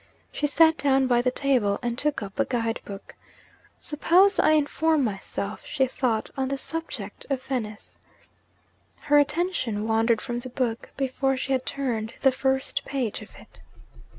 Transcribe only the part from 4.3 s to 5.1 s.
I inform